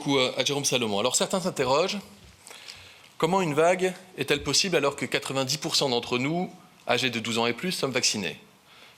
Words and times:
beaucoup 0.00 0.18
à 0.18 0.42
Jérôme 0.42 0.64
Salomon. 0.64 0.98
Alors 0.98 1.14
certains 1.14 1.40
s'interrogent, 1.40 1.98
comment 3.18 3.42
une 3.42 3.52
vague 3.52 3.92
est-elle 4.16 4.42
possible 4.42 4.74
alors 4.74 4.96
que 4.96 5.04
90% 5.04 5.90
d'entre 5.90 6.16
nous, 6.16 6.50
âgés 6.88 7.10
de 7.10 7.20
12 7.20 7.36
ans 7.36 7.46
et 7.46 7.52
plus, 7.52 7.70
sommes 7.70 7.90
vaccinés? 7.90 8.40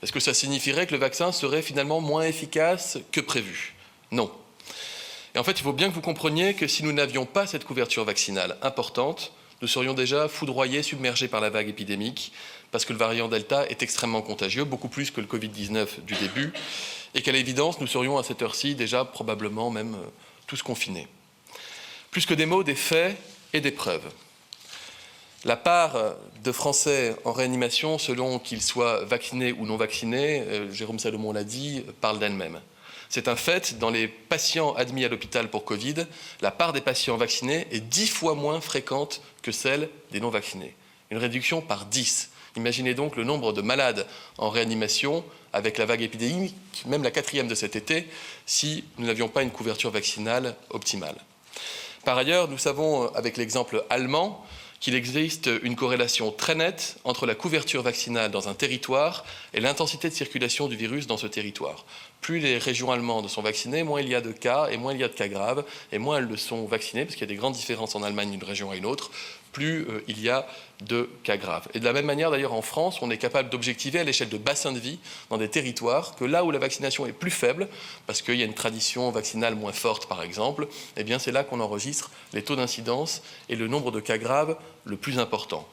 Est-ce 0.00 0.12
que 0.12 0.20
ça 0.20 0.32
signifierait 0.32 0.86
que 0.86 0.92
le 0.92 1.00
vaccin 1.00 1.32
serait 1.32 1.60
finalement 1.60 2.00
moins 2.00 2.22
efficace 2.22 2.98
que 3.10 3.20
prévu? 3.20 3.74
Non. 4.12 4.30
Et 5.34 5.40
en 5.40 5.42
fait, 5.42 5.58
il 5.58 5.62
faut 5.64 5.72
bien 5.72 5.88
que 5.88 5.94
vous 5.94 6.00
compreniez 6.00 6.54
que 6.54 6.68
si 6.68 6.84
nous 6.84 6.92
n'avions 6.92 7.26
pas 7.26 7.48
cette 7.48 7.64
couverture 7.64 8.04
vaccinale 8.04 8.56
importante, 8.62 9.32
nous 9.60 9.66
serions 9.66 9.94
déjà 9.94 10.28
foudroyés, 10.28 10.84
submergés 10.84 11.26
par 11.26 11.40
la 11.40 11.50
vague 11.50 11.68
épidémique, 11.68 12.32
parce 12.70 12.84
que 12.84 12.92
le 12.92 12.98
variant 13.00 13.26
Delta 13.26 13.66
est 13.66 13.82
extrêmement 13.82 14.22
contagieux, 14.22 14.62
beaucoup 14.62 14.88
plus 14.88 15.10
que 15.10 15.20
le 15.20 15.26
Covid-19 15.26 16.04
du 16.06 16.14
début, 16.14 16.52
et 17.16 17.22
qu'à 17.22 17.32
l'évidence, 17.32 17.80
nous 17.80 17.88
serions 17.88 18.18
à 18.18 18.22
cette 18.22 18.40
heure-ci 18.40 18.76
déjà 18.76 19.04
probablement 19.04 19.68
même 19.68 19.96
euh, 19.96 20.08
confinés. 20.60 21.08
Plus 22.10 22.26
que 22.26 22.34
des 22.34 22.44
mots, 22.44 22.64
des 22.64 22.74
faits 22.74 23.16
et 23.54 23.62
des 23.62 23.70
preuves. 23.70 24.10
La 25.44 25.56
part 25.56 25.96
de 26.44 26.52
Français 26.52 27.16
en 27.24 27.32
réanimation, 27.32 27.98
selon 27.98 28.38
qu'ils 28.38 28.62
soient 28.62 29.04
vaccinés 29.04 29.52
ou 29.52 29.66
non 29.66 29.76
vaccinés, 29.76 30.40
euh, 30.42 30.72
Jérôme 30.72 30.98
Salomon 30.98 31.32
l'a 31.32 31.44
dit, 31.44 31.84
parle 32.00 32.18
d'elle-même. 32.18 32.60
C'est 33.08 33.28
un 33.28 33.36
fait, 33.36 33.78
dans 33.78 33.90
les 33.90 34.08
patients 34.08 34.74
admis 34.74 35.04
à 35.04 35.08
l'hôpital 35.08 35.50
pour 35.50 35.64
Covid, 35.64 36.06
la 36.40 36.50
part 36.50 36.72
des 36.72 36.80
patients 36.80 37.16
vaccinés 37.16 37.66
est 37.70 37.80
dix 37.80 38.08
fois 38.08 38.34
moins 38.34 38.60
fréquente 38.60 39.20
que 39.42 39.52
celle 39.52 39.90
des 40.12 40.20
non 40.20 40.30
vaccinés. 40.30 40.74
Une 41.10 41.18
réduction 41.18 41.60
par 41.60 41.84
10. 41.84 42.30
Imaginez 42.56 42.94
donc 42.94 43.16
le 43.16 43.24
nombre 43.24 43.52
de 43.52 43.62
malades 43.62 44.06
en 44.38 44.50
réanimation 44.50 45.24
avec 45.52 45.78
la 45.78 45.86
vague 45.86 46.02
épidémique, 46.02 46.54
même 46.86 47.02
la 47.02 47.10
quatrième 47.10 47.48
de 47.48 47.54
cet 47.54 47.76
été, 47.76 48.08
si 48.46 48.84
nous 48.98 49.06
n'avions 49.06 49.28
pas 49.28 49.42
une 49.42 49.50
couverture 49.50 49.90
vaccinale 49.90 50.56
optimale. 50.70 51.16
Par 52.04 52.18
ailleurs, 52.18 52.48
nous 52.48 52.58
savons, 52.58 53.12
avec 53.14 53.36
l'exemple 53.36 53.84
allemand, 53.88 54.44
qu'il 54.80 54.96
existe 54.96 55.48
une 55.62 55.76
corrélation 55.76 56.32
très 56.32 56.56
nette 56.56 56.96
entre 57.04 57.24
la 57.24 57.36
couverture 57.36 57.82
vaccinale 57.82 58.32
dans 58.32 58.48
un 58.48 58.54
territoire 58.54 59.24
et 59.54 59.60
l'intensité 59.60 60.08
de 60.08 60.14
circulation 60.14 60.66
du 60.66 60.74
virus 60.74 61.06
dans 61.06 61.16
ce 61.16 61.28
territoire. 61.28 61.84
Plus 62.22 62.38
les 62.38 62.56
régions 62.56 62.92
allemandes 62.92 63.28
sont 63.28 63.42
vaccinées, 63.42 63.82
moins 63.82 64.00
il 64.00 64.08
y 64.08 64.14
a 64.14 64.20
de 64.20 64.30
cas 64.30 64.68
et 64.70 64.76
moins 64.76 64.94
il 64.94 65.00
y 65.00 65.04
a 65.04 65.08
de 65.08 65.12
cas 65.12 65.26
graves, 65.26 65.64
et 65.90 65.98
moins 65.98 66.18
elles 66.18 66.28
le 66.28 66.36
sont 66.36 66.66
vaccinées, 66.66 67.04
parce 67.04 67.16
qu'il 67.16 67.22
y 67.22 67.30
a 67.30 67.34
des 67.34 67.38
grandes 67.38 67.54
différences 67.54 67.96
en 67.96 68.02
Allemagne 68.04 68.30
d'une 68.30 68.44
région 68.44 68.70
à 68.70 68.76
une 68.76 68.86
autre, 68.86 69.10
plus 69.50 69.88
euh, 69.88 70.04
il 70.06 70.22
y 70.22 70.30
a 70.30 70.46
de 70.86 71.10
cas 71.24 71.36
graves. 71.36 71.66
Et 71.74 71.80
de 71.80 71.84
la 71.84 71.92
même 71.92 72.06
manière, 72.06 72.30
d'ailleurs, 72.30 72.52
en 72.52 72.62
France, 72.62 73.02
on 73.02 73.10
est 73.10 73.18
capable 73.18 73.50
d'objectiver 73.50 73.98
à 73.98 74.04
l'échelle 74.04 74.28
de 74.28 74.38
bassins 74.38 74.70
de 74.70 74.78
vie 74.78 75.00
dans 75.30 75.36
des 75.36 75.48
territoires 75.48 76.14
que 76.14 76.24
là 76.24 76.44
où 76.44 76.52
la 76.52 76.60
vaccination 76.60 77.06
est 77.06 77.12
plus 77.12 77.32
faible, 77.32 77.66
parce 78.06 78.22
qu'il 78.22 78.36
y 78.36 78.42
a 78.42 78.46
une 78.46 78.54
tradition 78.54 79.10
vaccinale 79.10 79.56
moins 79.56 79.72
forte, 79.72 80.06
par 80.06 80.22
exemple, 80.22 80.68
eh 80.96 81.04
c'est 81.18 81.32
là 81.32 81.42
qu'on 81.42 81.58
enregistre 81.58 82.12
les 82.34 82.42
taux 82.42 82.54
d'incidence 82.54 83.22
et 83.48 83.56
le 83.56 83.66
nombre 83.66 83.90
de 83.90 83.98
cas 83.98 84.16
graves 84.16 84.56
le 84.84 84.96
plus 84.96 85.18
important. 85.18 85.68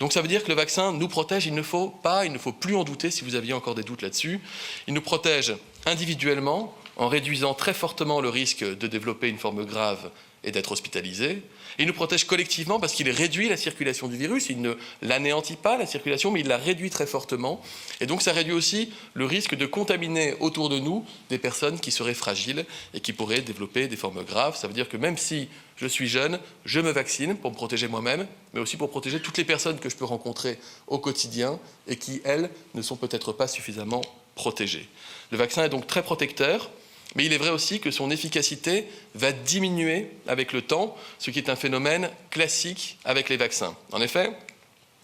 Donc 0.00 0.14
ça 0.14 0.22
veut 0.22 0.28
dire 0.28 0.42
que 0.42 0.48
le 0.48 0.54
vaccin 0.54 0.92
nous 0.92 1.08
protège, 1.08 1.46
il 1.46 1.54
ne 1.54 1.62
faut 1.62 1.88
pas, 1.88 2.24
il 2.24 2.32
ne 2.32 2.38
faut 2.38 2.52
plus 2.52 2.74
en 2.74 2.84
douter 2.84 3.10
si 3.10 3.22
vous 3.22 3.34
aviez 3.34 3.52
encore 3.52 3.74
des 3.74 3.82
doutes 3.82 4.00
là-dessus. 4.00 4.40
Il 4.88 4.94
nous 4.94 5.02
protège 5.02 5.54
individuellement 5.84 6.74
en 7.00 7.08
réduisant 7.08 7.54
très 7.54 7.72
fortement 7.72 8.20
le 8.20 8.28
risque 8.28 8.62
de 8.62 8.86
développer 8.86 9.28
une 9.28 9.38
forme 9.38 9.64
grave 9.64 10.10
et 10.44 10.50
d'être 10.52 10.72
hospitalisé. 10.72 11.42
Il 11.78 11.86
nous 11.86 11.94
protège 11.94 12.24
collectivement 12.24 12.78
parce 12.78 12.92
qu'il 12.92 13.08
réduit 13.08 13.48
la 13.48 13.56
circulation 13.56 14.06
du 14.06 14.18
virus, 14.18 14.50
il 14.50 14.60
ne 14.60 14.74
l'anéantit 15.00 15.56
pas 15.56 15.78
la 15.78 15.86
circulation, 15.86 16.30
mais 16.30 16.40
il 16.40 16.48
la 16.48 16.58
réduit 16.58 16.90
très 16.90 17.06
fortement. 17.06 17.62
Et 18.02 18.06
donc 18.06 18.20
ça 18.20 18.32
réduit 18.32 18.52
aussi 18.52 18.92
le 19.14 19.24
risque 19.24 19.54
de 19.54 19.64
contaminer 19.64 20.34
autour 20.40 20.68
de 20.68 20.78
nous 20.78 21.06
des 21.30 21.38
personnes 21.38 21.80
qui 21.80 21.90
seraient 21.90 22.12
fragiles 22.12 22.66
et 22.92 23.00
qui 23.00 23.14
pourraient 23.14 23.40
développer 23.40 23.88
des 23.88 23.96
formes 23.96 24.22
graves. 24.22 24.58
Ça 24.58 24.68
veut 24.68 24.74
dire 24.74 24.88
que 24.90 24.98
même 24.98 25.16
si 25.16 25.48
je 25.76 25.86
suis 25.86 26.06
jeune, 26.06 26.38
je 26.66 26.80
me 26.80 26.90
vaccine 26.90 27.34
pour 27.34 27.50
me 27.50 27.56
protéger 27.56 27.88
moi-même, 27.88 28.26
mais 28.52 28.60
aussi 28.60 28.76
pour 28.76 28.90
protéger 28.90 29.22
toutes 29.22 29.38
les 29.38 29.44
personnes 29.44 29.78
que 29.78 29.88
je 29.88 29.96
peux 29.96 30.04
rencontrer 30.04 30.58
au 30.86 30.98
quotidien 30.98 31.58
et 31.88 31.96
qui, 31.96 32.20
elles, 32.26 32.50
ne 32.74 32.82
sont 32.82 32.96
peut-être 32.96 33.32
pas 33.32 33.48
suffisamment 33.48 34.02
protégées. 34.34 34.86
Le 35.30 35.38
vaccin 35.38 35.64
est 35.64 35.70
donc 35.70 35.86
très 35.86 36.02
protecteur. 36.02 36.70
Mais 37.14 37.24
il 37.24 37.32
est 37.32 37.38
vrai 37.38 37.50
aussi 37.50 37.80
que 37.80 37.90
son 37.90 38.10
efficacité 38.10 38.86
va 39.14 39.32
diminuer 39.32 40.10
avec 40.28 40.52
le 40.52 40.62
temps, 40.62 40.96
ce 41.18 41.30
qui 41.30 41.38
est 41.38 41.48
un 41.48 41.56
phénomène 41.56 42.10
classique 42.30 42.98
avec 43.04 43.28
les 43.28 43.36
vaccins. 43.36 43.76
En 43.92 44.00
effet, 44.00 44.30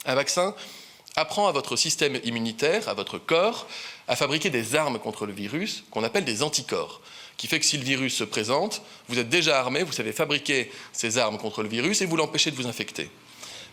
un 0.04 0.14
vaccin 0.14 0.54
apprend 1.16 1.48
à 1.48 1.52
votre 1.52 1.76
système 1.76 2.20
immunitaire, 2.24 2.88
à 2.88 2.94
votre 2.94 3.18
corps, 3.18 3.66
à 4.06 4.16
fabriquer 4.16 4.50
des 4.50 4.76
armes 4.76 4.98
contre 4.98 5.26
le 5.26 5.32
virus 5.32 5.82
qu'on 5.90 6.04
appelle 6.04 6.24
des 6.24 6.42
anticorps, 6.42 7.00
qui 7.36 7.48
fait 7.48 7.58
que 7.58 7.64
si 7.64 7.78
le 7.78 7.84
virus 7.84 8.14
se 8.14 8.24
présente, 8.24 8.82
vous 9.08 9.18
êtes 9.18 9.28
déjà 9.28 9.58
armé, 9.58 9.82
vous 9.82 9.92
savez 9.92 10.12
fabriquer 10.12 10.70
ces 10.92 11.18
armes 11.18 11.38
contre 11.38 11.62
le 11.62 11.68
virus 11.68 12.02
et 12.02 12.06
vous 12.06 12.16
l'empêchez 12.16 12.50
de 12.50 12.56
vous 12.56 12.66
infecter. 12.66 13.10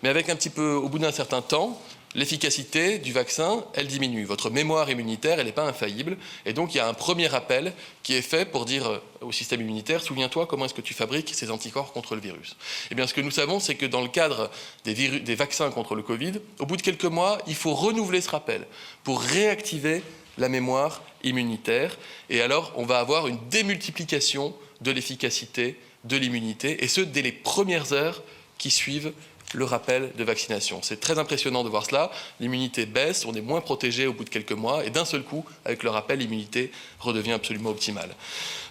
Mais 0.01 0.09
avec 0.09 0.29
un 0.29 0.35
petit 0.35 0.50
peu, 0.50 0.73
au 0.73 0.89
bout 0.89 1.00
d'un 1.00 1.11
certain 1.11 1.41
temps, 1.41 1.79
l'efficacité 2.16 3.00
du 3.00 3.12
vaccin, 3.12 3.66
elle 3.74 3.88
diminue. 3.88 4.25
Votre 4.25 4.50
mémoire 4.50 4.90
immunitaire, 4.90 5.40
elle 5.40 5.46
n'est 5.46 5.51
pas 5.51 5.68
infaillible. 5.68 6.18
Et 6.46 6.53
donc, 6.53 6.74
il 6.74 6.78
y 6.78 6.79
a 6.79 6.88
un 6.88 6.94
premier 6.94 7.34
appel 7.34 7.74
qui 8.03 8.13
est 8.13 8.22
fait 8.22 8.46
pour 8.46 8.66
dire 8.66 8.88
euh, 8.88 9.00
au 9.22 9.31
système 9.31 9.62
immunitaire, 9.62 10.01
souviens-toi 10.01 10.46
comment 10.46 10.66
est-ce 10.66 10.74
que 10.74 10.81
tu 10.81 10.94
fabriques 10.94 11.34
ces 11.34 11.51
anticorps 11.51 11.94
contre 11.94 12.16
le 12.16 12.22
virus. 12.22 12.56
Eh 12.91 12.96
bien, 12.96 13.07
ce 13.07 13.13
que 13.13 13.22
nous 13.22 13.31
savons, 13.31 13.59
c'est 13.59 13.75
que 13.75 13.85
dans 13.85 14.01
le 14.01 14.09
cadre 14.09 14.50
des, 14.84 14.94
des 14.94 15.35
vaccins 15.35 15.72
contre 15.72 15.96
le 15.96 16.03
Covid, 16.03 16.34
au 16.59 16.66
bout 16.66 16.78
de 16.78 16.81
quelques 16.81 17.06
mois, 17.06 17.40
il 17.47 17.56
faut 17.56 17.74
renouveler 17.74 18.22
ce 18.22 18.30
rappel 18.30 18.66
pour 19.03 19.22
réactiver 19.22 20.03
la 20.38 20.50
mémoire 20.50 21.01
immunitaire. 21.24 21.97
Et 22.30 22.41
alors, 22.41 22.74
on 22.75 22.85
va 22.85 23.00
avoir 23.00 23.28
une 23.28 23.40
démultiplication 23.50 24.53
de 24.81 24.91
l'efficacité 24.91 25.78
de 26.03 26.18
l'immunité, 26.18 26.84
et 26.84 26.88
ce, 26.88 27.01
dès 27.01 27.22
les 27.22 27.31
premières 27.31 27.94
heures 27.94 28.24
qui 28.57 28.69
suivent 28.69 29.13
le 29.53 29.65
rappel 29.65 30.11
de 30.17 30.23
vaccination. 30.23 30.79
C'est 30.81 30.99
très 30.99 31.19
impressionnant 31.19 31.63
de 31.63 31.69
voir 31.69 31.85
cela. 31.85 32.11
L'immunité 32.39 32.85
baisse, 32.85 33.25
on 33.25 33.33
est 33.33 33.41
moins 33.41 33.61
protégé 33.61 34.07
au 34.07 34.13
bout 34.13 34.23
de 34.23 34.29
quelques 34.29 34.51
mois, 34.51 34.85
et 34.85 34.89
d'un 34.89 35.05
seul 35.05 35.23
coup, 35.23 35.45
avec 35.65 35.83
le 35.83 35.89
rappel, 35.89 36.19
l'immunité 36.19 36.71
redevient 36.99 37.33
absolument 37.33 37.69
optimale. 37.69 38.15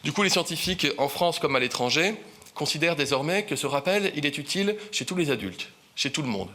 Du 0.05 0.13
coup, 0.13 0.23
les 0.23 0.31
scientifiques, 0.31 0.87
en 0.99 1.09
France 1.09 1.39
comme 1.39 1.57
à 1.57 1.61
l'étranger, 1.61 2.15
considèrent 2.55 2.97
désormais 2.97 3.45
que 3.45 3.57
ce 3.57 3.67
rappel, 3.67 4.13
il 4.17 4.27
est 4.27 4.39
utile 4.39 4.77
chez 4.91 5.05
tous 5.05 5.17
les 5.17 5.31
adultes, 5.31 5.69
chez 5.95 6.11
tout 6.11 6.23
le 6.23 6.29
monde, 6.29 6.49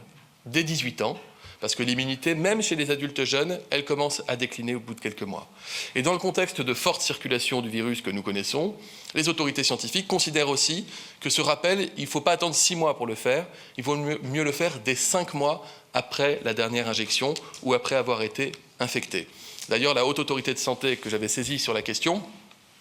dès 0.46 0.62
18 0.62 1.02
ans, 1.02 1.18
parce 1.60 1.74
que 1.74 1.82
l'immunité, 1.82 2.34
même 2.34 2.62
chez 2.62 2.76
les 2.76 2.90
adultes 2.90 3.24
jeunes, 3.24 3.58
elle 3.70 3.84
commence 3.84 4.22
à 4.28 4.36
décliner 4.36 4.74
au 4.74 4.80
bout 4.80 4.94
de 4.94 5.00
quelques 5.00 5.22
mois. 5.22 5.48
Et 5.94 6.02
dans 6.02 6.12
le 6.12 6.18
contexte 6.18 6.60
de 6.60 6.74
forte 6.74 7.02
circulation 7.02 7.60
du 7.62 7.68
virus 7.68 8.00
que 8.00 8.10
nous 8.10 8.22
connaissons, 8.22 8.74
les 9.14 9.28
autorités 9.28 9.64
scientifiques 9.64 10.06
considèrent 10.06 10.48
aussi 10.48 10.86
que 11.20 11.30
ce 11.30 11.40
rappel, 11.40 11.90
il 11.96 12.04
ne 12.04 12.08
faut 12.08 12.20
pas 12.20 12.32
attendre 12.32 12.54
six 12.54 12.76
mois 12.76 12.96
pour 12.96 13.06
le 13.06 13.14
faire, 13.14 13.46
il 13.76 13.84
vaut 13.84 13.96
mieux 13.96 14.44
le 14.44 14.52
faire 14.52 14.78
dès 14.84 14.94
cinq 14.94 15.34
mois 15.34 15.66
après 15.94 16.40
la 16.44 16.54
dernière 16.54 16.88
injection 16.88 17.34
ou 17.62 17.74
après 17.74 17.96
avoir 17.96 18.22
été 18.22 18.52
infecté. 18.78 19.26
D'ailleurs, 19.68 19.94
la 19.94 20.06
haute 20.06 20.18
autorité 20.18 20.54
de 20.54 20.58
santé 20.58 20.96
que 20.96 21.10
j'avais 21.10 21.28
saisie 21.28 21.58
sur 21.58 21.74
la 21.74 21.82
question 21.82 22.22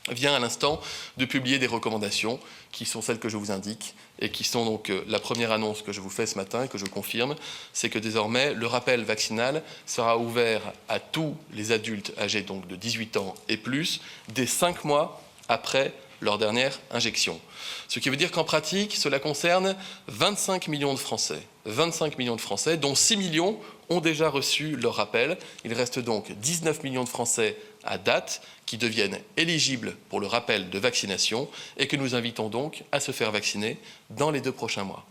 vient 0.10 0.34
à 0.36 0.40
l'instant 0.40 0.82
de 1.18 1.26
publier 1.26 1.60
des 1.60 1.68
recommandations 1.68 2.40
qui 2.72 2.86
sont 2.86 3.02
celles 3.02 3.20
que 3.20 3.30
je 3.30 3.38
vous 3.38 3.52
indique 3.52 3.96
et 4.20 4.30
qui 4.30 4.44
sont 4.44 4.66
donc 4.66 4.90
euh, 4.90 5.04
la 5.08 5.20
première 5.20 5.52
annonce 5.52 5.82
que 5.82 5.92
je 5.92 6.02
vous 6.02 6.10
fais 6.10 6.26
ce 6.26 6.36
matin 6.36 6.64
et 6.64 6.68
que 6.68 6.78
je 6.78 6.86
confirme, 6.86 7.36
c'est 7.74 7.90
que 7.90 8.00
désormais 8.00 8.54
le 8.54 8.68
rappel 8.68 9.04
vaccinal 9.04 9.64
sera 9.86 10.18
ouvert 10.18 10.62
à 10.90 11.00
tous 11.00 11.36
les 11.54 11.72
adultes 11.72 12.14
âgés 12.18 12.42
donc 12.42 12.68
de 12.68 12.76
18 12.76 13.18
ans 13.18 13.36
et 13.50 13.58
plus 13.58 14.02
dès 14.30 14.46
5 14.48 14.86
mois 14.86 15.22
après 15.50 15.94
leur 16.22 16.38
dernière 16.38 16.80
injection. 16.92 17.40
Ce 17.88 18.00
qui 18.00 18.10
veut 18.10 18.16
dire 18.18 18.32
qu'en 18.32 18.44
pratique, 18.44 18.96
cela 18.96 19.20
concerne 19.20 19.76
25 20.08 20.68
millions 20.68 20.94
de 20.94 21.00
Français. 21.00 21.42
25 21.66 22.18
millions 22.18 22.36
de 22.36 22.42
Français, 22.42 22.78
dont 22.78 22.96
6 22.96 23.18
millions 23.18 23.60
ont 23.90 24.02
déjà 24.02 24.30
reçu 24.30 24.76
leur 24.76 24.96
rappel. 24.96 25.38
Il 25.64 25.74
reste 25.74 26.00
donc 26.00 26.32
19 26.32 26.84
millions 26.84 27.04
de 27.04 27.10
Français 27.10 27.58
à 27.84 27.98
date 27.98 28.42
qui 28.66 28.78
deviennent 28.78 29.20
éligibles 29.38 29.96
pour 30.10 30.20
le 30.20 30.28
rappel 30.28 30.70
de 30.70 30.80
vaccination 30.80 31.50
et 31.78 31.88
que 31.88 31.96
nous 31.96 32.16
invitons 32.16 32.50
donc 32.50 32.84
à 32.92 33.00
se 33.00 33.12
faire 33.12 33.32
vacciner 33.32 33.78
dans 34.10 34.32
les 34.32 34.42
deux 34.42 34.52
prochains 34.52 34.84
mois. 34.84 35.06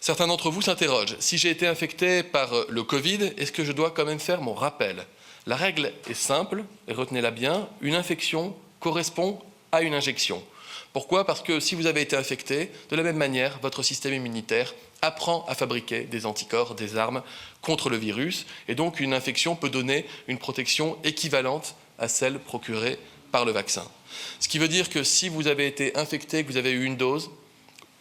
Certains 0.00 0.26
d'entre 0.26 0.50
vous 0.50 0.62
s'interrogent, 0.62 1.16
si 1.20 1.38
j'ai 1.38 1.50
été 1.50 1.66
infecté 1.68 2.24
par 2.24 2.50
le 2.68 2.82
Covid, 2.82 3.34
est-ce 3.36 3.52
que 3.52 3.64
je 3.64 3.70
dois 3.70 3.92
quand 3.92 4.04
même 4.04 4.18
faire 4.18 4.42
mon 4.42 4.54
rappel? 4.54 5.06
La 5.46 5.54
règle 5.54 5.92
est 6.10 6.14
simple, 6.14 6.64
et 6.88 6.92
retenez-la 6.92 7.30
bien, 7.30 7.68
une 7.80 7.94
infection 7.94 8.56
correspond 8.80 9.38
à 9.70 9.82
une 9.82 9.94
injection. 9.94 10.42
Pourquoi? 10.92 11.24
Parce 11.26 11.42
que 11.42 11.58
si 11.58 11.74
vous 11.74 11.86
avez 11.86 12.02
été 12.02 12.16
infecté, 12.16 12.70
de 12.90 12.96
la 12.96 13.02
même 13.02 13.16
manière, 13.16 13.58
votre 13.62 13.82
système 13.82 14.12
immunitaire 14.12 14.74
apprend 15.00 15.44
à 15.48 15.54
fabriquer 15.54 16.02
des 16.02 16.26
anticorps, 16.26 16.74
des 16.74 16.96
armes 16.96 17.22
contre 17.60 17.88
le 17.88 17.96
virus, 17.96 18.46
et 18.68 18.74
donc 18.74 19.00
une 19.00 19.14
infection 19.14 19.56
peut 19.56 19.70
donner 19.70 20.06
une 20.28 20.38
protection 20.38 20.98
équivalente 21.02 21.74
à 21.98 22.08
celle 22.08 22.38
procurée 22.38 22.98
par 23.30 23.44
le 23.44 23.52
vaccin. 23.52 23.84
Ce 24.38 24.48
qui 24.48 24.58
veut 24.58 24.68
dire 24.68 24.90
que 24.90 25.02
si 25.02 25.28
vous 25.28 25.46
avez 25.46 25.66
été 25.66 25.96
infecté, 25.96 26.44
que 26.44 26.52
vous 26.52 26.58
avez 26.58 26.72
eu 26.72 26.84
une 26.84 26.96
dose, 26.96 27.30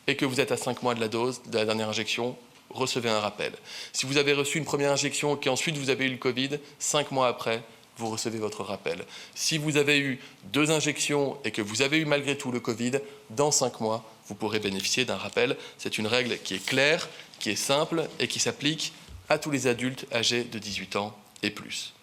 et 0.07 0.15
que 0.15 0.25
vous 0.25 0.39
êtes 0.39 0.51
à 0.51 0.57
5 0.57 0.83
mois 0.83 0.95
de 0.95 0.99
la 0.99 1.07
dose 1.07 1.41
de 1.45 1.57
la 1.57 1.65
dernière 1.65 1.89
injection, 1.89 2.35
recevez 2.69 3.09
un 3.09 3.19
rappel. 3.19 3.53
Si 3.93 4.05
vous 4.05 4.17
avez 4.17 4.33
reçu 4.33 4.57
une 4.57 4.65
première 4.65 4.91
injection 4.91 5.35
et 5.35 5.39
qu'ensuite 5.39 5.77
vous 5.77 5.89
avez 5.89 6.05
eu 6.05 6.09
le 6.09 6.17
Covid, 6.17 6.59
5 6.79 7.11
mois 7.11 7.27
après, 7.27 7.63
vous 7.97 8.09
recevez 8.09 8.39
votre 8.39 8.63
rappel. 8.63 9.05
Si 9.35 9.57
vous 9.57 9.77
avez 9.77 9.99
eu 9.99 10.19
deux 10.51 10.71
injections 10.71 11.38
et 11.45 11.51
que 11.51 11.61
vous 11.61 11.81
avez 11.81 11.97
eu 11.97 12.05
malgré 12.05 12.38
tout 12.38 12.51
le 12.51 12.59
Covid, 12.59 12.93
dans 13.29 13.51
cinq 13.51 13.79
mois, 13.79 14.03
vous 14.27 14.35
pourrez 14.35 14.59
bénéficier 14.59 15.05
d'un 15.05 15.17
rappel. 15.17 15.57
C'est 15.77 15.97
une 15.97 16.07
règle 16.07 16.38
qui 16.39 16.55
est 16.55 16.65
claire, 16.65 17.09
qui 17.39 17.49
est 17.49 17.55
simple 17.55 18.07
et 18.19 18.27
qui 18.27 18.39
s'applique 18.39 18.93
à 19.29 19.38
tous 19.38 19.51
les 19.51 19.67
adultes 19.67 20.05
âgés 20.13 20.43
de 20.43 20.59
18 20.59 20.95
ans 20.95 21.15
et 21.43 21.49
plus. 21.49 21.93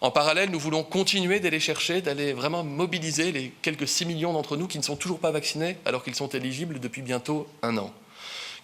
En 0.00 0.10
parallèle, 0.10 0.50
nous 0.50 0.58
voulons 0.58 0.82
continuer 0.82 1.40
d'aller 1.40 1.60
chercher, 1.60 2.02
d'aller 2.02 2.32
vraiment 2.32 2.62
mobiliser 2.62 3.32
les 3.32 3.52
quelques 3.62 3.88
6 3.88 4.06
millions 4.06 4.32
d'entre 4.32 4.56
nous 4.56 4.66
qui 4.66 4.78
ne 4.78 4.82
sont 4.82 4.96
toujours 4.96 5.18
pas 5.18 5.30
vaccinés 5.30 5.78
alors 5.86 6.04
qu'ils 6.04 6.14
sont 6.14 6.28
éligibles 6.28 6.78
depuis 6.80 7.02
bientôt 7.02 7.48
un 7.62 7.78
an 7.78 7.92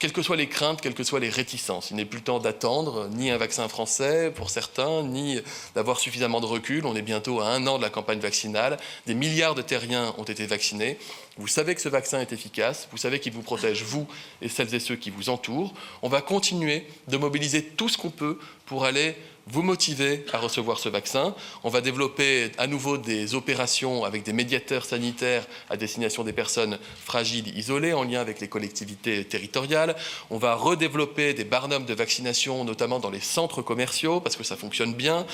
quelles 0.01 0.13
que 0.13 0.23
soient 0.23 0.37
les 0.37 0.49
craintes, 0.49 0.81
quelles 0.81 0.95
que 0.95 1.05
soient 1.05 1.21
les 1.21 1.29
réticences. 1.29 1.91
Il 1.91 1.97
n'est 1.97 2.07
plus 2.07 2.19
le 2.19 2.25
temps 2.25 2.39
d'attendre 2.39 3.09
ni 3.11 3.31
un 3.31 3.37
vaccin 3.37 3.69
français 3.69 4.33
pour 4.35 4.49
certains, 4.49 5.03
ni 5.03 5.39
d'avoir 5.75 6.01
suffisamment 6.01 6.41
de 6.41 6.47
recul. 6.47 6.87
On 6.87 6.97
est 6.97 7.03
bientôt 7.03 7.41
à 7.41 7.49
un 7.49 7.67
an 7.67 7.77
de 7.77 7.83
la 7.83 7.91
campagne 7.91 8.19
vaccinale. 8.19 8.79
Des 9.07 9.15
milliards 9.15 9.55
de 9.55 9.61
terriens 9.61 10.15
ont 10.17 10.25
été 10.25 10.47
vaccinés. 10.47 10.99
Vous 11.41 11.49
savez 11.49 11.75
que 11.75 11.81
ce 11.81 11.89
vaccin 11.89 12.21
est 12.21 12.35
efficace, 12.35 12.87
vous 12.91 12.99
savez 12.99 13.19
qu'il 13.19 13.33
vous 13.33 13.41
protège, 13.41 13.83
vous 13.83 14.07
et 14.43 14.49
celles 14.51 14.75
et 14.75 14.79
ceux 14.79 14.97
qui 14.97 15.09
vous 15.09 15.31
entourent. 15.31 15.73
On 16.03 16.11
va 16.11 16.21
continuer 16.21 16.87
de 17.09 17.17
mobiliser 17.17 17.65
tout 17.65 17.89
ce 17.89 17.97
qu'on 17.97 18.11
peut 18.11 18.39
pour 18.67 18.85
aller 18.85 19.17
vous 19.47 19.63
motiver 19.63 20.25
à 20.33 20.39
recevoir 20.39 20.79
ce 20.79 20.89
vaccin. 20.89 21.35
On 21.65 21.71
va 21.71 21.81
développer 21.81 22.53
à 22.59 22.67
nouveau 22.67 22.99
des 22.99 23.35
opérations 23.35 24.05
avec 24.05 24.23
des 24.23 24.33
médiateurs 24.33 24.85
sanitaires 24.85 25.47
à 25.69 25.77
destination 25.77 26.25
des 26.25 26.33
personnes 26.33 26.79
fragiles 27.05 27.57
isolées 27.57 27.93
en 27.93 28.05
lien 28.05 28.21
avec 28.21 28.41
les 28.41 28.49
collectivités 28.49 29.25
territoriales. 29.25 29.97
On 30.31 30.39
va 30.39 30.55
redévelopper 30.55 31.35
des 31.35 31.45
barnums 31.45 31.85
de 31.85 31.95
vaccination, 31.95 32.65
notamment 32.65 33.01
dans 33.01 33.11
les 33.11 33.21
centres 33.21 33.63
commerciaux, 33.63 34.21
parce 34.21 34.37
que 34.37 34.45
ça 34.45 34.57
fonctionne 34.57 34.95
bien. 34.95 35.27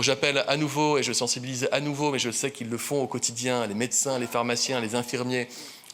J'appelle 0.00 0.44
à 0.48 0.56
nouveau, 0.56 0.96
et 0.96 1.02
je 1.02 1.12
sensibilise 1.12 1.68
à 1.72 1.80
nouveau, 1.80 2.12
mais 2.12 2.18
je 2.18 2.30
sais 2.30 2.50
qu'ils 2.50 2.70
le 2.70 2.78
font 2.78 3.02
au 3.02 3.06
quotidien, 3.06 3.66
les 3.66 3.74
médecins, 3.74 4.18
les 4.18 4.26
pharmaciens, 4.26 4.80
les 4.80 4.94
infirmiers, 4.94 5.39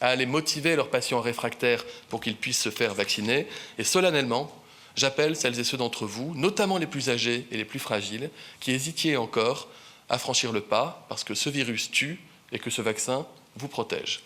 à 0.01 0.09
aller 0.09 0.25
motiver 0.25 0.75
leurs 0.75 0.89
patients 0.89 1.21
réfractaires 1.21 1.83
pour 2.09 2.21
qu'ils 2.21 2.35
puissent 2.35 2.61
se 2.61 2.69
faire 2.69 2.93
vacciner. 2.93 3.47
Et 3.77 3.83
solennellement, 3.83 4.51
j'appelle 4.95 5.35
celles 5.35 5.59
et 5.59 5.63
ceux 5.63 5.77
d'entre 5.77 6.05
vous, 6.05 6.33
notamment 6.35 6.77
les 6.77 6.87
plus 6.87 7.09
âgés 7.09 7.47
et 7.51 7.57
les 7.57 7.65
plus 7.65 7.79
fragiles, 7.79 8.29
qui 8.59 8.71
hésitiez 8.71 9.17
encore 9.17 9.67
à 10.09 10.17
franchir 10.17 10.51
le 10.51 10.61
pas 10.61 11.05
parce 11.09 11.23
que 11.23 11.33
ce 11.33 11.49
virus 11.49 11.91
tue 11.91 12.19
et 12.51 12.59
que 12.59 12.69
ce 12.69 12.81
vaccin 12.81 13.25
vous 13.55 13.67
protège. 13.67 14.21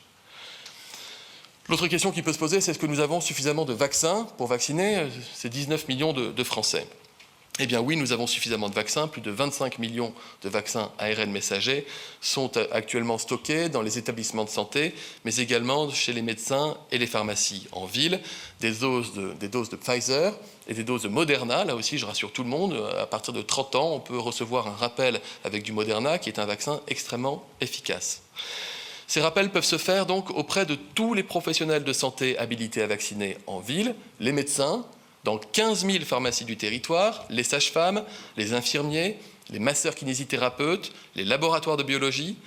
L'autre 1.69 1.87
question 1.87 2.11
qui 2.11 2.21
peut 2.21 2.33
se 2.33 2.39
poser, 2.39 2.59
c'est 2.59 2.71
est-ce 2.71 2.79
que 2.79 2.85
nous 2.85 2.99
avons 2.99 3.21
suffisamment 3.21 3.65
de 3.65 3.73
vaccins 3.73 4.27
pour 4.37 4.47
vacciner 4.47 5.07
ces 5.33 5.49
19 5.49 5.87
millions 5.87 6.11
de, 6.11 6.31
de 6.31 6.43
Français? 6.43 6.85
Eh 7.59 7.67
bien 7.67 7.81
oui, 7.81 7.97
nous 7.97 8.13
avons 8.13 8.27
suffisamment 8.27 8.69
de 8.69 8.73
vaccins. 8.73 9.07
Plus 9.07 9.21
de 9.21 9.29
25 9.29 9.77
millions 9.77 10.13
de 10.41 10.49
vaccins 10.49 10.91
ARN 10.99 11.31
messagers 11.31 11.85
sont 12.21 12.55
actuellement 12.71 13.17
stockés 13.17 13.67
dans 13.67 13.81
les 13.81 13.97
établissements 13.97 14.45
de 14.45 14.49
santé, 14.49 14.95
mais 15.25 15.35
également 15.35 15.89
chez 15.89 16.13
les 16.13 16.21
médecins 16.21 16.77
et 16.91 16.97
les 16.97 17.07
pharmacies 17.07 17.67
en 17.73 17.85
ville. 17.85 18.21
Des 18.61 18.71
doses 18.71 19.13
de, 19.13 19.33
des 19.33 19.49
doses 19.49 19.69
de 19.69 19.75
Pfizer 19.75 20.33
et 20.67 20.73
des 20.73 20.85
doses 20.85 21.03
de 21.03 21.09
Moderna. 21.09 21.65
Là 21.65 21.75
aussi, 21.75 21.97
je 21.97 22.05
rassure 22.05 22.31
tout 22.31 22.43
le 22.43 22.49
monde, 22.49 22.73
à 22.97 23.05
partir 23.05 23.33
de 23.33 23.41
30 23.41 23.75
ans, 23.75 23.91
on 23.93 23.99
peut 23.99 24.17
recevoir 24.17 24.67
un 24.67 24.75
rappel 24.75 25.19
avec 25.43 25.63
du 25.63 25.73
Moderna, 25.73 26.19
qui 26.19 26.29
est 26.29 26.39
un 26.39 26.45
vaccin 26.45 26.79
extrêmement 26.87 27.45
efficace. 27.59 28.21
Ces 29.07 29.19
rappels 29.19 29.49
peuvent 29.49 29.65
se 29.65 29.77
faire 29.77 30.05
donc 30.05 30.29
auprès 30.29 30.65
de 30.65 30.75
tous 30.75 31.13
les 31.13 31.23
professionnels 31.23 31.83
de 31.83 31.91
santé 31.91 32.37
habilités 32.37 32.81
à 32.81 32.87
vacciner 32.87 33.37
en 33.45 33.59
ville, 33.59 33.93
les 34.21 34.31
médecins, 34.31 34.85
dans 35.23 35.37
15 35.37 35.85
000 35.85 36.03
pharmacies 36.05 36.45
du 36.45 36.57
territoire, 36.57 37.25
les 37.29 37.43
sages-femmes, 37.43 38.03
les 38.37 38.53
infirmiers, 38.53 39.17
les 39.49 39.59
masseurs 39.59 39.95
kinésithérapeutes, 39.95 40.93
les 41.15 41.25
laboratoires 41.25 41.77
de 41.77 41.83
biologie. 41.83 42.37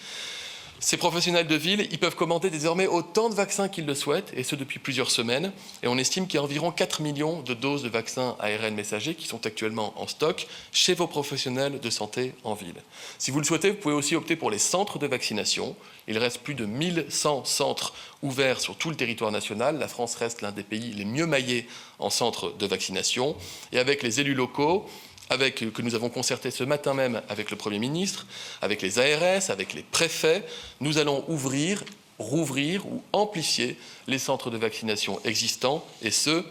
Ces 0.85 0.99
professionnels 0.99 1.47
de 1.47 1.55
ville, 1.55 1.89
ils 1.93 1.99
peuvent 1.99 2.15
commander 2.15 2.51
désormais 2.51 2.87
autant 2.87 3.31
de 3.31 3.35
vaccins 3.35 3.71
qu'ils 3.71 3.87
le 3.87 3.95
souhaitent, 3.95 4.31
et 4.37 4.43
ce 4.43 4.55
depuis 4.55 4.79
plusieurs 4.79 5.11
semaines. 5.11 5.51
Et 5.83 5.89
on 5.89 5.97
estime 5.97 6.27
qu'il 6.27 6.35
y 6.35 6.39
a 6.39 6.43
environ 6.43 6.73
4 6.73 7.01
millions 7.01 7.41
de 7.41 7.55
doses 7.55 7.83
de 7.83 7.89
vaccins 7.89 8.37
ARN 8.39 8.75
messagers 8.75 9.15
qui 9.15 9.27
sont 9.27 9.47
actuellement 9.47 9.95
en 9.97 10.07
stock 10.07 10.47
chez 10.73 10.93
vos 10.93 11.07
professionnels 11.07 11.81
de 11.81 11.89
santé 11.89 12.35
en 12.45 12.53
ville. 12.53 12.83
Si 13.17 13.31
vous 13.31 13.39
le 13.39 13.47
souhaitez, 13.47 13.71
vous 13.71 13.79
pouvez 13.79 13.95
aussi 13.95 14.15
opter 14.15 14.37
pour 14.37 14.51
les 14.51 14.59
centres 14.59 14.99
de 14.99 15.07
vaccination. 15.07 15.75
Il 16.07 16.19
reste 16.19 16.41
plus 16.43 16.55
de 16.55 16.67
1100 16.67 17.47
centres 17.47 17.95
ouverts 18.21 18.61
sur 18.61 18.77
tout 18.77 18.91
le 18.91 18.97
territoire 18.97 19.33
national. 19.33 19.79
La 19.79 19.89
France 19.89 20.17
reste 20.17 20.43
l'un 20.43 20.53
des 20.53 20.65
pays 20.65 20.93
les 20.93 21.07
mieux 21.07 21.25
maillés 21.25 21.67
en 21.99 22.11
centres 22.11 22.53
de 22.59 22.67
vaccination. 22.67 23.37
Et 23.73 23.79
avec 23.79 24.03
les 24.03 24.21
élus 24.21 24.35
locaux, 24.35 24.85
avec, 25.31 25.73
que 25.73 25.82
nous 25.82 25.94
avons 25.94 26.09
concerté 26.09 26.50
ce 26.50 26.65
matin 26.65 26.94
même 26.94 27.23
avec 27.29 27.50
le 27.50 27.56
Premier 27.56 27.79
ministre, 27.79 28.26
avec 28.61 28.82
les 28.82 28.99
ARS, 28.99 29.50
avec 29.50 29.73
les 29.75 29.82
préfets, 29.82 30.44
nous 30.81 30.99
allons 30.99 31.25
ouvrir, 31.29 31.82
rouvrir 32.19 32.87
ou 32.87 33.03
amplifier 33.12 33.76
les 34.06 34.19
centres 34.19 34.50
de 34.50 34.59
vaccination 34.59 35.21
existants, 35.25 35.85
et 36.03 36.11
ce, 36.11 36.44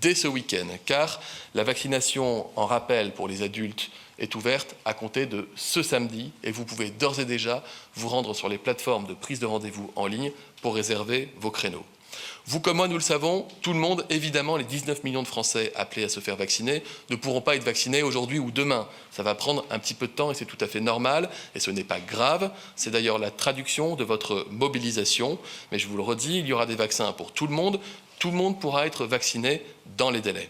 dès 0.00 0.14
ce 0.14 0.28
week-end, 0.28 0.66
car 0.86 1.20
la 1.54 1.64
vaccination 1.64 2.46
en 2.56 2.66
rappel 2.66 3.12
pour 3.12 3.28
les 3.28 3.42
adultes 3.42 3.90
est 4.18 4.34
ouverte 4.34 4.76
à 4.84 4.94
compter 4.94 5.26
de 5.26 5.48
ce 5.56 5.82
samedi, 5.82 6.32
et 6.44 6.52
vous 6.52 6.64
pouvez 6.64 6.90
d'ores 6.90 7.20
et 7.20 7.24
déjà 7.24 7.64
vous 7.94 8.08
rendre 8.08 8.34
sur 8.34 8.48
les 8.48 8.58
plateformes 8.58 9.06
de 9.06 9.14
prise 9.14 9.40
de 9.40 9.46
rendez-vous 9.46 9.90
en 9.96 10.06
ligne 10.06 10.32
pour 10.60 10.74
réserver 10.74 11.28
vos 11.38 11.50
créneaux. 11.50 11.84
Vous 12.46 12.60
comme 12.60 12.78
moi, 12.78 12.88
nous 12.88 12.94
le 12.96 13.00
savons, 13.00 13.46
tout 13.60 13.72
le 13.72 13.78
monde, 13.78 14.04
évidemment, 14.10 14.56
les 14.56 14.64
19 14.64 15.04
millions 15.04 15.22
de 15.22 15.28
Français 15.28 15.72
appelés 15.76 16.04
à 16.04 16.08
se 16.08 16.20
faire 16.20 16.36
vacciner, 16.36 16.82
ne 17.10 17.16
pourront 17.16 17.40
pas 17.40 17.56
être 17.56 17.64
vaccinés 17.64 18.02
aujourd'hui 18.02 18.38
ou 18.38 18.50
demain. 18.50 18.88
Ça 19.10 19.22
va 19.22 19.34
prendre 19.34 19.64
un 19.70 19.78
petit 19.78 19.94
peu 19.94 20.06
de 20.06 20.12
temps 20.12 20.30
et 20.30 20.34
c'est 20.34 20.44
tout 20.44 20.58
à 20.60 20.66
fait 20.66 20.80
normal 20.80 21.30
et 21.54 21.60
ce 21.60 21.70
n'est 21.70 21.84
pas 21.84 22.00
grave. 22.00 22.50
C'est 22.76 22.90
d'ailleurs 22.90 23.18
la 23.18 23.30
traduction 23.30 23.96
de 23.96 24.04
votre 24.04 24.46
mobilisation. 24.50 25.38
Mais 25.70 25.78
je 25.78 25.86
vous 25.88 25.96
le 25.96 26.02
redis, 26.02 26.38
il 26.38 26.46
y 26.46 26.52
aura 26.52 26.66
des 26.66 26.76
vaccins 26.76 27.12
pour 27.12 27.32
tout 27.32 27.46
le 27.46 27.54
monde. 27.54 27.80
Tout 28.18 28.30
le 28.30 28.36
monde 28.36 28.60
pourra 28.60 28.86
être 28.86 29.06
vacciné 29.06 29.62
dans 29.96 30.10
les 30.10 30.20
délais 30.20 30.48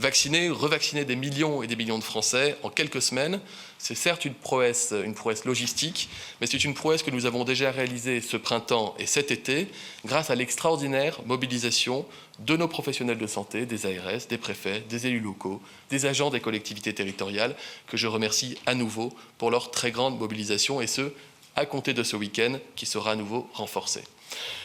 vacciner, 0.00 0.48
revacciner 0.48 1.04
des 1.04 1.16
millions 1.16 1.62
et 1.62 1.66
des 1.66 1.74
millions 1.74 1.98
de 1.98 2.04
Français 2.04 2.56
en 2.62 2.70
quelques 2.70 3.02
semaines, 3.02 3.40
c'est 3.78 3.96
certes 3.96 4.24
une 4.24 4.34
prouesse, 4.34 4.94
une 5.04 5.14
prouesse 5.14 5.44
logistique, 5.44 6.08
mais 6.40 6.46
c'est 6.46 6.62
une 6.62 6.74
prouesse 6.74 7.02
que 7.02 7.10
nous 7.10 7.26
avons 7.26 7.42
déjà 7.44 7.72
réalisée 7.72 8.20
ce 8.20 8.36
printemps 8.36 8.94
et 9.00 9.06
cet 9.06 9.32
été 9.32 9.66
grâce 10.04 10.30
à 10.30 10.36
l'extraordinaire 10.36 11.20
mobilisation 11.26 12.06
de 12.38 12.56
nos 12.56 12.68
professionnels 12.68 13.18
de 13.18 13.26
santé, 13.26 13.66
des 13.66 13.86
ARS, 13.86 14.26
des 14.28 14.38
préfets, 14.38 14.84
des 14.88 15.08
élus 15.08 15.20
locaux, 15.20 15.60
des 15.90 16.06
agents 16.06 16.30
des 16.30 16.40
collectivités 16.40 16.94
territoriales, 16.94 17.56
que 17.88 17.96
je 17.96 18.06
remercie 18.06 18.56
à 18.66 18.74
nouveau 18.76 19.12
pour 19.36 19.50
leur 19.50 19.72
très 19.72 19.90
grande 19.90 20.16
mobilisation 20.16 20.80
et 20.80 20.86
ce, 20.86 21.12
à 21.56 21.66
compter 21.66 21.92
de 21.92 22.04
ce 22.04 22.14
week-end 22.14 22.58
qui 22.76 22.86
sera 22.86 23.12
à 23.12 23.16
nouveau 23.16 23.48
renforcé. 23.52 24.04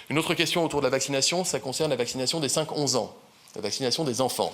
Une 0.10 0.20
autre 0.20 0.36
question 0.36 0.64
autour 0.64 0.82
de 0.82 0.86
la 0.86 0.92
vaccination, 0.92 1.44
ça 1.44 1.60
concerne 1.60 1.90
la 1.90 1.96
vaccination 1.96 2.40
des 2.40 2.50
5-11 2.50 2.98
ans, 2.98 3.16
la 3.56 3.62
vaccination 3.62 4.04
des 4.04 4.22
enfants. 4.22 4.54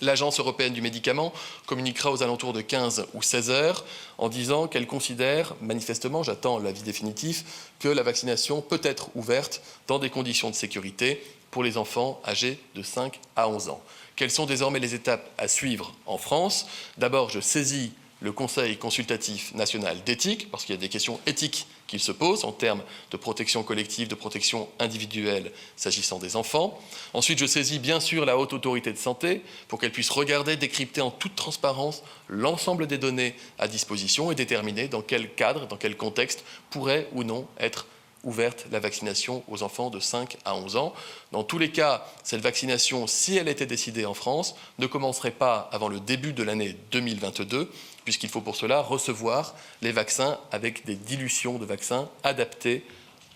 L'Agence 0.00 0.40
européenne 0.40 0.72
du 0.72 0.82
médicament 0.82 1.32
communiquera 1.66 2.10
aux 2.10 2.22
alentours 2.22 2.52
de 2.52 2.60
15 2.60 3.06
ou 3.14 3.22
16 3.22 3.50
heures 3.50 3.84
en 4.18 4.28
disant 4.28 4.66
qu'elle 4.66 4.86
considère, 4.86 5.54
manifestement, 5.60 6.22
j'attends 6.22 6.58
l'avis 6.58 6.82
définitif, 6.82 7.44
que 7.78 7.88
la 7.88 8.02
vaccination 8.02 8.60
peut 8.60 8.80
être 8.82 9.08
ouverte 9.14 9.62
dans 9.86 9.98
des 9.98 10.10
conditions 10.10 10.50
de 10.50 10.54
sécurité 10.54 11.22
pour 11.50 11.62
les 11.62 11.76
enfants 11.76 12.20
âgés 12.26 12.58
de 12.74 12.82
5 12.82 13.20
à 13.36 13.48
11 13.48 13.68
ans. 13.68 13.82
Quelles 14.16 14.30
sont 14.30 14.46
désormais 14.46 14.80
les 14.80 14.94
étapes 14.94 15.30
à 15.38 15.48
suivre 15.48 15.94
en 16.06 16.18
France? 16.18 16.66
D'abord, 16.98 17.30
je 17.30 17.40
saisis 17.40 17.92
le 18.24 18.32
Conseil 18.32 18.78
consultatif 18.78 19.52
national 19.54 20.02
d'éthique, 20.02 20.50
parce 20.50 20.64
qu'il 20.64 20.74
y 20.74 20.78
a 20.78 20.80
des 20.80 20.88
questions 20.88 21.20
éthiques 21.26 21.66
qu'il 21.86 22.00
se 22.00 22.10
pose 22.10 22.46
en 22.46 22.52
termes 22.52 22.82
de 23.10 23.18
protection 23.18 23.62
collective, 23.62 24.08
de 24.08 24.14
protection 24.14 24.66
individuelle 24.78 25.52
s'agissant 25.76 26.18
des 26.18 26.34
enfants. 26.34 26.80
Ensuite, 27.12 27.38
je 27.38 27.44
saisis 27.44 27.78
bien 27.78 28.00
sûr 28.00 28.24
la 28.24 28.38
haute 28.38 28.54
autorité 28.54 28.92
de 28.92 28.96
santé 28.96 29.42
pour 29.68 29.78
qu'elle 29.78 29.92
puisse 29.92 30.08
regarder, 30.08 30.56
décrypter 30.56 31.02
en 31.02 31.10
toute 31.10 31.36
transparence 31.36 32.02
l'ensemble 32.26 32.86
des 32.86 32.96
données 32.96 33.34
à 33.58 33.68
disposition 33.68 34.32
et 34.32 34.34
déterminer 34.34 34.88
dans 34.88 35.02
quel 35.02 35.34
cadre, 35.34 35.66
dans 35.66 35.76
quel 35.76 35.94
contexte 35.94 36.44
pourrait 36.70 37.06
ou 37.12 37.24
non 37.24 37.46
être 37.60 37.86
ouverte 38.22 38.64
la 38.72 38.80
vaccination 38.80 39.44
aux 39.48 39.62
enfants 39.62 39.90
de 39.90 40.00
5 40.00 40.38
à 40.46 40.56
11 40.56 40.76
ans. 40.76 40.94
Dans 41.32 41.44
tous 41.44 41.58
les 41.58 41.70
cas, 41.70 42.06
cette 42.22 42.40
vaccination, 42.40 43.06
si 43.06 43.36
elle 43.36 43.48
était 43.48 43.66
décidée 43.66 44.06
en 44.06 44.14
France, 44.14 44.54
ne 44.78 44.86
commencerait 44.86 45.30
pas 45.30 45.68
avant 45.72 45.88
le 45.88 46.00
début 46.00 46.32
de 46.32 46.42
l'année 46.42 46.74
2022 46.90 47.70
puisqu'il 48.04 48.28
faut 48.28 48.40
pour 48.40 48.56
cela 48.56 48.80
recevoir 48.80 49.54
les 49.82 49.92
vaccins 49.92 50.38
avec 50.52 50.84
des 50.84 50.96
dilutions 50.96 51.58
de 51.58 51.64
vaccins 51.64 52.08
adaptées 52.22 52.84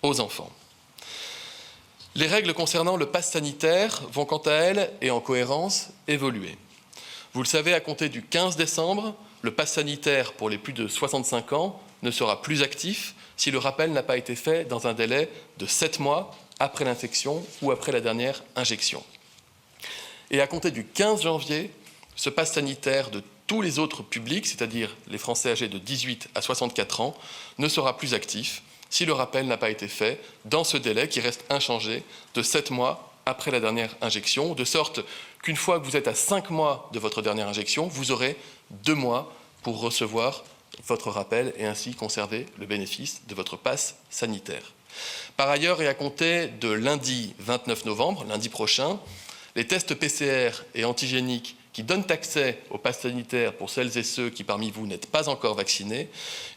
aux 0.02 0.20
enfants. 0.20 0.50
Les 2.14 2.26
règles 2.26 2.54
concernant 2.54 2.96
le 2.96 3.06
pass 3.06 3.30
sanitaire 3.30 4.02
vont 4.12 4.24
quant 4.24 4.38
à 4.38 4.52
elles, 4.52 4.90
et 5.00 5.10
en 5.10 5.20
cohérence, 5.20 5.90
évoluer. 6.08 6.56
Vous 7.32 7.42
le 7.42 7.48
savez, 7.48 7.74
à 7.74 7.80
compter 7.80 8.08
du 8.08 8.22
15 8.22 8.56
décembre, 8.56 9.14
le 9.42 9.52
pass 9.52 9.74
sanitaire 9.74 10.32
pour 10.32 10.50
les 10.50 10.58
plus 10.58 10.72
de 10.72 10.88
65 10.88 11.52
ans 11.52 11.80
ne 12.02 12.10
sera 12.10 12.42
plus 12.42 12.62
actif 12.62 13.14
si 13.36 13.50
le 13.50 13.58
rappel 13.58 13.92
n'a 13.92 14.02
pas 14.02 14.16
été 14.16 14.34
fait 14.34 14.64
dans 14.64 14.86
un 14.86 14.94
délai 14.94 15.30
de 15.58 15.66
7 15.66 16.00
mois 16.00 16.34
après 16.58 16.84
l'infection 16.84 17.44
ou 17.62 17.70
après 17.70 17.92
la 17.92 18.00
dernière 18.00 18.42
injection. 18.56 19.02
Et 20.30 20.40
à 20.40 20.46
compter 20.46 20.70
du 20.70 20.84
15 20.84 21.22
janvier, 21.22 21.70
ce 22.16 22.30
pass 22.30 22.54
sanitaire 22.54 23.10
de 23.10 23.22
tous 23.48 23.60
les 23.60 23.80
autres 23.80 24.04
publics, 24.04 24.46
c'est-à-dire 24.46 24.96
les 25.08 25.18
Français 25.18 25.50
âgés 25.50 25.68
de 25.68 25.78
18 25.78 26.28
à 26.36 26.42
64 26.42 27.00
ans, 27.00 27.16
ne 27.58 27.66
sera 27.66 27.96
plus 27.96 28.14
actif 28.14 28.62
si 28.90 29.04
le 29.04 29.12
rappel 29.12 29.46
n'a 29.46 29.56
pas 29.56 29.70
été 29.70 29.88
fait 29.88 30.20
dans 30.44 30.64
ce 30.64 30.76
délai 30.76 31.08
qui 31.08 31.20
reste 31.20 31.44
inchangé 31.50 32.04
de 32.34 32.42
7 32.42 32.70
mois 32.70 33.12
après 33.26 33.50
la 33.50 33.60
dernière 33.60 33.94
injection, 34.00 34.54
de 34.54 34.64
sorte 34.64 35.00
qu'une 35.42 35.56
fois 35.56 35.80
que 35.80 35.84
vous 35.84 35.96
êtes 35.96 36.08
à 36.08 36.14
5 36.14 36.50
mois 36.50 36.88
de 36.92 36.98
votre 36.98 37.20
dernière 37.20 37.48
injection, 37.48 37.86
vous 37.86 38.12
aurez 38.12 38.36
2 38.70 38.94
mois 38.94 39.32
pour 39.62 39.80
recevoir 39.80 40.44
votre 40.86 41.10
rappel 41.10 41.52
et 41.58 41.66
ainsi 41.66 41.94
conserver 41.94 42.46
le 42.58 42.66
bénéfice 42.66 43.22
de 43.26 43.34
votre 43.34 43.56
passe 43.56 43.96
sanitaire. 44.10 44.72
Par 45.36 45.50
ailleurs, 45.50 45.82
et 45.82 45.88
à 45.88 45.94
compter 45.94 46.48
de 46.48 46.70
lundi 46.70 47.34
29 47.40 47.84
novembre, 47.84 48.24
lundi 48.28 48.48
prochain, 48.48 48.98
les 49.56 49.66
tests 49.66 49.94
PCR 49.94 50.50
et 50.74 50.84
antigéniques 50.84 51.56
qui 51.78 51.84
donnent 51.84 52.02
accès 52.08 52.58
au 52.70 52.78
pass 52.78 52.98
sanitaire 53.02 53.54
pour 53.54 53.70
celles 53.70 53.96
et 53.96 54.02
ceux 54.02 54.30
qui 54.30 54.42
parmi 54.42 54.72
vous 54.72 54.88
n'êtes 54.88 55.06
pas 55.06 55.28
encore 55.28 55.54
vaccinés, 55.54 56.08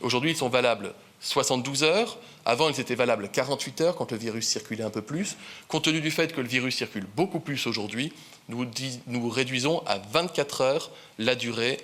aujourd'hui 0.02 0.32
ils 0.32 0.36
sont 0.36 0.50
valables 0.50 0.96
72 1.20 1.84
heures. 1.84 2.18
Avant, 2.44 2.70
ils 2.70 2.80
étaient 2.80 2.96
valables 2.96 3.30
48 3.30 3.82
heures 3.82 3.96
quand 3.96 4.12
le 4.12 4.18
virus 4.18 4.48
circulait 4.48 4.84
un 4.84 4.90
peu 4.90 5.04
plus. 5.04 5.38
Compte 5.68 5.84
tenu 5.84 6.02
du 6.02 6.10
fait 6.10 6.34
que 6.34 6.42
le 6.42 6.48
virus 6.48 6.76
circule 6.76 7.06
beaucoup 7.16 7.40
plus 7.40 7.68
aujourd'hui, 7.68 8.12
nous, 8.50 9.30
réduisons 9.30 9.84
à 9.86 10.00
24 10.00 10.62
heures 10.62 10.92
la 11.20 11.36
durée 11.36 11.78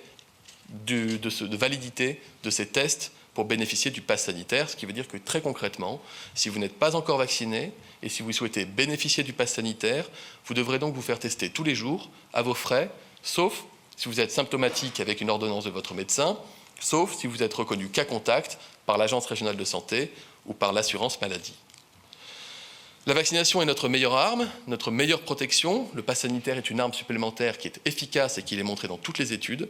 de, 0.88 1.18
de, 1.18 1.58
validité 1.58 2.20
de 2.42 2.50
ces 2.50 2.66
tests 2.66 3.12
pour 3.36 3.46
bénéficier 3.46 3.92
du 3.92 4.02
pass 4.02 4.24
sanitaire, 4.24 4.68
ce 4.68 4.76
qui 4.76 4.88
veut 4.88 4.94
dire 4.94 5.08
que 5.08 5.18
très 5.18 5.42
concrètement, 5.42 6.02
si 6.34 6.50
vous 6.50 6.58
n'êtes 6.58 6.74
pas 6.74 6.96
encore 6.96 7.20
vacciné 7.20 7.72
et 8.02 8.10
si 8.10 8.24
vous 8.24 8.32
souhaitez 8.32 8.66
bénéficier 8.66 9.24
du 9.24 9.32
pass 9.32 9.54
sanitaire, 9.54 10.10
vous 10.48 10.56
devrez 10.56 10.80
donc 10.80 10.96
vous 10.96 11.04
faire 11.04 11.20
tester 11.20 11.52
tous 11.52 11.64
les 11.64 11.76
jours 11.76 12.10
à 12.34 12.42
vos 12.42 12.56
frais, 12.56 12.90
sauf 13.22 13.64
si 13.96 14.08
vous 14.08 14.20
êtes 14.20 14.32
symptomatique 14.32 15.00
avec 15.00 15.22
une 15.22 15.30
ordonnance 15.30 15.66
de 15.66 15.70
votre 15.70 15.94
médecin, 15.94 16.38
sauf 16.80 17.16
si 17.16 17.28
vous 17.28 17.44
êtes 17.44 17.54
reconnu 17.54 17.90
cas 17.90 18.06
contact 18.06 18.58
par 18.86 18.98
l'Agence 18.98 19.26
régionale 19.26 19.58
de 19.58 19.66
santé 19.66 20.12
ou 20.46 20.54
par 20.54 20.74
l'assurance 20.74 21.20
maladie. 21.20 21.56
La 23.08 23.14
vaccination 23.14 23.62
est 23.62 23.66
notre 23.66 23.88
meilleure 23.88 24.16
arme, 24.16 24.50
notre 24.68 24.92
meilleure 24.92 25.22
protection. 25.22 25.90
Le 25.94 26.02
pass 26.02 26.20
sanitaire 26.20 26.58
est 26.58 26.70
une 26.70 26.82
arme 26.82 26.92
supplémentaire 26.92 27.58
qui 27.58 27.70
est 27.70 27.80
efficace 27.86 28.38
et 28.38 28.44
qui 28.44 28.60
est 28.60 28.64
montrée 28.64 28.90
dans 28.90 28.98
toutes 28.98 29.18
les 29.18 29.32
études. 29.32 29.70